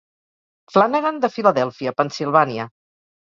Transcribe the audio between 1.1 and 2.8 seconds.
de Filadèlfia, Pennsilvània.